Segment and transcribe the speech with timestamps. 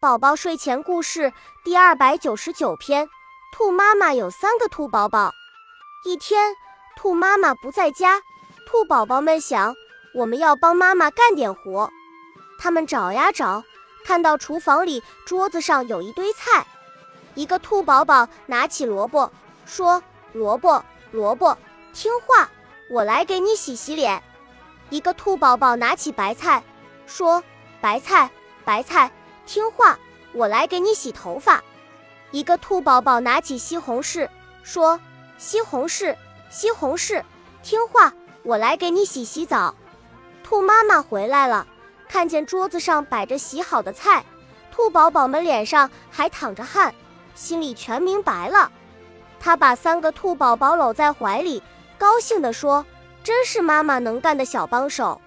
[0.00, 1.30] 宝宝睡前故事
[1.62, 3.06] 第二百九十九篇：
[3.52, 5.30] 兔妈妈有三个兔宝宝。
[6.06, 6.56] 一天，
[6.96, 8.22] 兔妈妈不在家，
[8.66, 9.74] 兔宝宝们想，
[10.14, 11.90] 我们要帮妈妈干点活。
[12.58, 13.62] 他们找呀找，
[14.02, 16.66] 看到厨房里桌子上有一堆菜。
[17.34, 19.30] 一个兔宝宝拿起萝卜，
[19.66, 21.54] 说：“萝卜，萝卜，
[21.92, 22.48] 听话，
[22.88, 24.22] 我来给你洗洗脸。”
[24.88, 26.64] 一个兔宝宝拿起白菜，
[27.06, 27.44] 说
[27.82, 28.30] ：“白菜，
[28.64, 29.10] 白菜。”
[29.46, 29.98] 听话，
[30.32, 31.62] 我来给你洗头发。
[32.30, 34.28] 一个兔宝宝拿起西红柿，
[34.62, 35.00] 说
[35.36, 36.14] ：“西红柿，
[36.48, 37.22] 西红柿，
[37.62, 38.12] 听话，
[38.44, 39.74] 我来给你洗洗澡。”
[40.44, 41.66] 兔妈妈回来了，
[42.08, 44.24] 看见桌子上摆着洗好的菜，
[44.70, 46.94] 兔宝宝们脸上还淌着汗，
[47.34, 48.70] 心里全明白了。
[49.40, 51.62] 他把三个兔宝宝搂在怀里，
[51.98, 52.84] 高兴地说
[53.24, 55.20] ：“真是妈妈能干的小帮手。”